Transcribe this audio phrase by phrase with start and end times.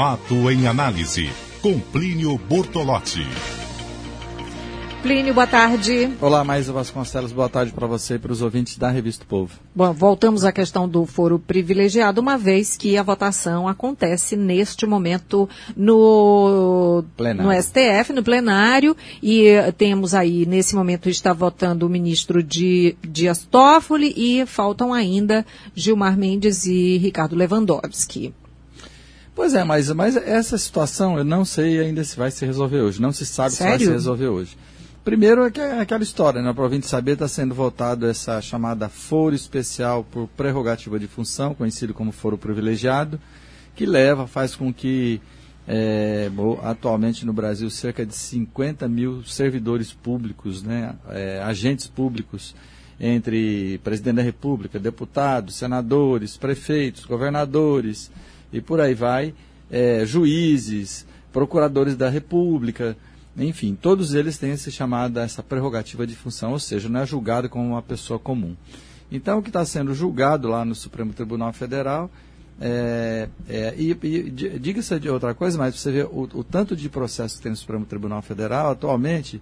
[0.00, 1.28] Fato em análise,
[1.60, 3.26] com Plínio Bortolotti.
[5.02, 6.12] Plínio, boa tarde.
[6.20, 9.58] Olá, Maísa Vasconcelos, boa tarde para você e para os ouvintes da Revista Povo.
[9.74, 15.48] Bom, voltamos à questão do foro privilegiado, uma vez que a votação acontece neste momento
[15.76, 17.02] no,
[17.36, 23.44] no STF, no plenário, e temos aí, nesse momento, está votando o ministro de Dias
[23.44, 25.44] Toffoli e faltam ainda
[25.74, 28.32] Gilmar Mendes e Ricardo Lewandowski.
[29.38, 33.00] Pois é, mas, mas essa situação eu não sei ainda se vai se resolver hoje.
[33.00, 33.72] Não se sabe Sério?
[33.78, 34.58] se vai se resolver hoje.
[35.04, 36.52] Primeiro é, é aquela história, né?
[36.52, 41.94] Para o saber, está sendo votado essa chamada foro especial por prerrogativa de função, conhecido
[41.94, 43.20] como foro privilegiado,
[43.76, 45.20] que leva, faz com que
[45.68, 46.28] é,
[46.64, 52.56] atualmente no Brasil cerca de 50 mil servidores públicos, né, é, agentes públicos,
[52.98, 58.10] entre presidente da República, deputados, senadores, prefeitos, governadores
[58.52, 59.34] e por aí vai,
[59.70, 62.96] é, juízes, procuradores da República,
[63.36, 67.48] enfim, todos eles têm esse chamada, essa prerrogativa de função, ou seja, não é julgado
[67.48, 68.56] como uma pessoa comum.
[69.10, 72.10] Então, o que está sendo julgado lá no Supremo Tribunal Federal,
[72.60, 76.88] é, é, e, e diga-se de outra coisa, mas você vê o, o, tanto de
[76.88, 79.40] processos que tem no Supremo Tribunal Federal, atualmente,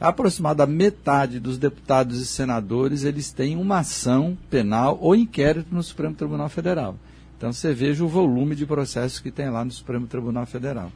[0.00, 6.14] aproximadamente metade dos deputados e senadores, eles têm uma ação penal ou inquérito no Supremo
[6.14, 6.96] Tribunal Federal.
[7.40, 10.92] Então, você veja o volume de processos que tem lá no Supremo Tribunal Federal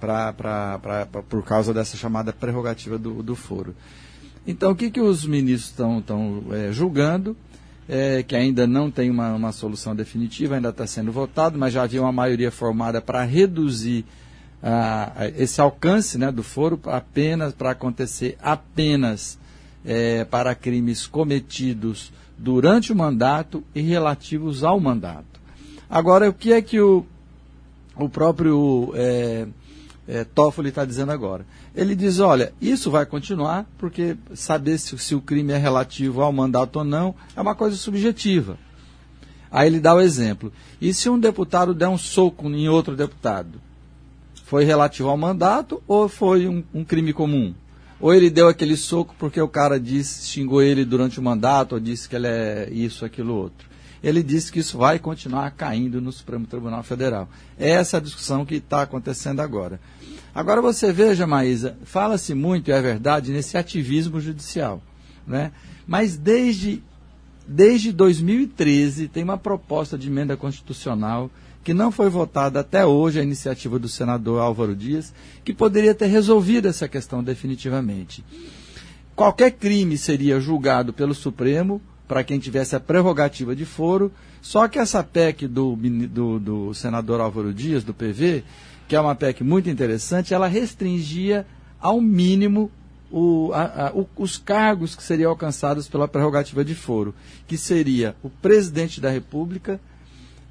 [0.00, 3.72] pra, pra, pra, pra, por causa dessa chamada prerrogativa do, do foro.
[4.44, 6.02] Então, o que, que os ministros estão
[6.50, 7.36] é, julgando?
[7.88, 11.84] É, que ainda não tem uma, uma solução definitiva, ainda está sendo votado, mas já
[11.84, 14.04] havia uma maioria formada para reduzir
[14.60, 19.38] ah, esse alcance né, do foro apenas para acontecer apenas
[19.84, 25.39] é, para crimes cometidos durante o mandato e relativos ao mandato.
[25.90, 27.04] Agora, o que é que o,
[27.96, 29.48] o próprio é,
[30.06, 31.44] é, Toffoli está dizendo agora.
[31.74, 36.32] Ele diz, olha, isso vai continuar, porque saber se, se o crime é relativo ao
[36.32, 38.56] mandato ou não é uma coisa subjetiva.
[39.50, 40.52] Aí ele dá o exemplo.
[40.80, 43.60] E se um deputado der um soco em outro deputado?
[44.44, 47.52] Foi relativo ao mandato ou foi um, um crime comum?
[48.00, 51.80] Ou ele deu aquele soco porque o cara disse, xingou ele durante o mandato, ou
[51.80, 53.69] disse que ele é isso, aquilo, outro
[54.02, 57.28] ele disse que isso vai continuar caindo no Supremo Tribunal Federal.
[57.58, 59.80] Essa é a discussão que está acontecendo agora.
[60.34, 64.82] Agora você veja, Maísa, fala-se muito, é verdade, nesse ativismo judicial.
[65.26, 65.52] Né?
[65.86, 66.82] Mas desde,
[67.46, 71.30] desde 2013 tem uma proposta de emenda constitucional
[71.62, 75.12] que não foi votada até hoje, a iniciativa do senador Álvaro Dias,
[75.44, 78.24] que poderia ter resolvido essa questão definitivamente.
[79.14, 84.10] Qualquer crime seria julgado pelo Supremo, para quem tivesse a prerrogativa de foro,
[84.42, 88.42] só que essa PEC do, do, do senador Álvaro Dias, do PV,
[88.88, 91.46] que é uma PEC muito interessante, ela restringia
[91.78, 92.68] ao mínimo
[93.12, 97.14] o, a, a, o, os cargos que seriam alcançados pela prerrogativa de foro,
[97.46, 99.80] que seria o presidente da República,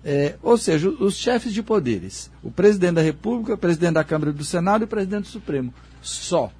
[0.05, 4.31] é, ou seja, os chefes de poderes, o presidente da República, o presidente da Câmara
[4.31, 5.73] e do Senado e o presidente do Supremo.
[6.01, 6.53] Só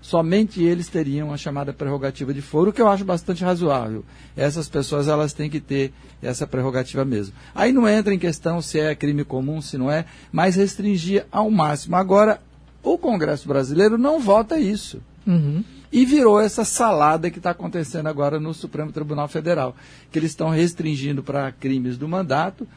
[0.00, 4.04] somente eles teriam a chamada prerrogativa de foro, o que eu acho bastante razoável.
[4.36, 5.92] Essas pessoas elas têm que ter
[6.22, 7.34] essa prerrogativa mesmo.
[7.54, 11.50] Aí não entra em questão se é crime comum, se não é, mas restringir ao
[11.50, 11.96] máximo.
[11.96, 12.40] Agora,
[12.82, 15.00] o Congresso brasileiro não vota isso.
[15.26, 15.62] Uhum.
[15.90, 19.74] E virou essa salada que está acontecendo agora no Supremo Tribunal Federal,
[20.10, 22.68] que eles estão restringindo para crimes do mandato.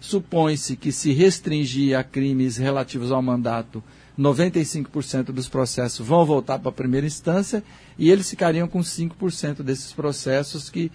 [0.00, 3.82] Supõe-se que se restringir a crimes relativos ao mandato,
[4.18, 7.62] 95% dos processos vão voltar para a primeira instância
[7.98, 10.90] e eles ficariam com 5% desses processos que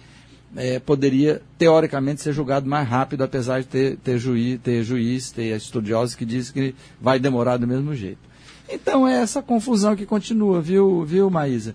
[0.54, 5.56] é, poderia, teoricamente, ser julgado mais rápido, apesar de ter, ter, juiz, ter juiz, ter
[5.56, 8.20] estudiosos que dizem que vai demorar do mesmo jeito.
[8.68, 11.74] Então é essa confusão que continua, viu, viu Maísa?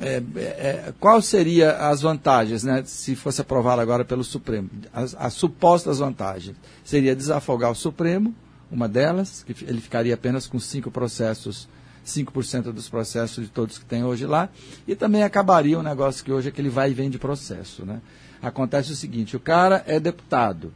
[0.00, 4.70] É, é, qual seria as vantagens, né, se fosse aprovado agora pelo Supremo?
[4.92, 8.34] As, as supostas vantagens seria desafogar o Supremo,
[8.70, 11.68] uma delas, que ele ficaria apenas com cinco processos,
[12.06, 14.48] 5% dos processos de todos que tem hoje lá,
[14.86, 17.84] e também acabaria um negócio que hoje é que ele vai e vem de processo.
[17.84, 18.00] Né?
[18.40, 20.72] Acontece o seguinte, o cara é deputado,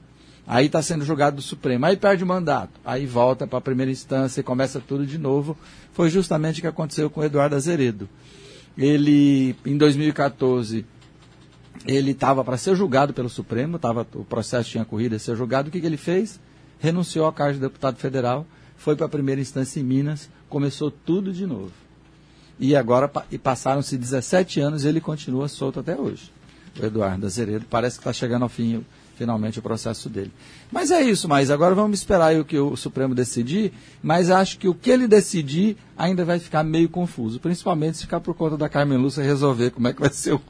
[0.46, 3.91] aí está sendo julgado do Supremo, aí perde o mandato, aí volta para a primeira
[3.91, 5.56] instância e começa tudo de novo.
[5.93, 8.08] Foi justamente o que aconteceu com o Eduardo Azeredo.
[8.76, 10.85] Ele, em 2014,
[11.87, 15.69] ele estava para ser julgado pelo Supremo, tava, o processo tinha corrido a ser julgado,
[15.69, 16.41] o que, que ele fez?
[16.79, 21.32] Renunciou ao cargo de deputado federal, foi para a primeira instância em Minas, começou tudo
[21.32, 21.73] de novo.
[22.59, 26.31] E agora e passaram-se 17 anos e ele continua solto até hoje.
[26.81, 28.85] O Eduardo Azeredo parece que está chegando ao fim
[29.16, 30.32] finalmente o processo dele.
[30.70, 33.72] Mas é isso, mas agora vamos esperar o que o Supremo decidir,
[34.02, 38.20] mas acho que o que ele decidir ainda vai ficar meio confuso, principalmente se ficar
[38.20, 40.40] por conta da Carmen Lúcia resolver como é que vai ser o,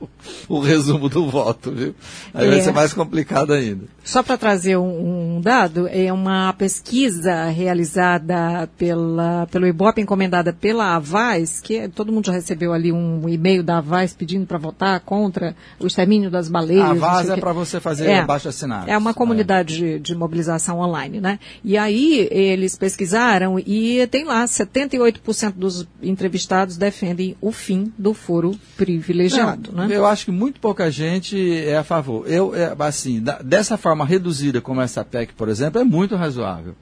[0.49, 1.95] o resumo do voto, viu?
[2.33, 2.51] Aí é.
[2.51, 3.85] vai ser mais complicado ainda.
[4.03, 10.97] Só para trazer um, um, dado, é uma pesquisa realizada pela, pelo Ibope, encomendada pela
[10.97, 15.55] Avaz, que todo mundo já recebeu ali um e-mail da Avaz pedindo para votar contra
[15.79, 16.85] o extermínio das baleias.
[16.85, 18.91] A Avaz é para você fazer é, abaixo assinado.
[18.91, 19.99] É uma comunidade é.
[19.99, 21.39] de, de mobilização online, né?
[21.63, 28.59] E aí eles pesquisaram e tem lá 78% dos entrevistados defendem o fim do foro
[28.77, 29.97] privilegiado, Não, né?
[29.97, 32.29] Eu acho que muito pouca gente é a favor.
[32.29, 36.75] Eu, é, assim, da, dessa forma reduzida como essa PEC, por exemplo, é muito razoável.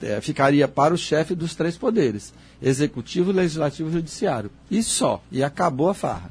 [0.00, 4.50] É, ficaria para o chefe dos três poderes, executivo, legislativo e judiciário.
[4.70, 5.22] E só.
[5.32, 6.30] E acabou a farra.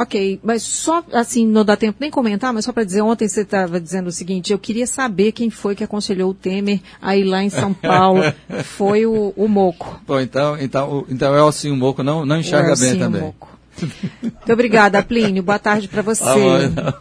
[0.00, 3.42] Ok, mas só assim, não dá tempo nem comentar, mas só para dizer, ontem você
[3.42, 7.24] estava dizendo o seguinte, eu queria saber quem foi que aconselhou o Temer a ir
[7.24, 8.22] lá em São Paulo.
[8.64, 10.00] foi o, o Moco.
[10.06, 13.20] Bom, então, então, então é assim, o Moco não, não enxerga bem também.
[13.20, 13.50] Moco.
[14.22, 15.42] Muito obrigada, Plínio.
[15.42, 16.24] Boa tarde para você.
[16.24, 16.94] Ah,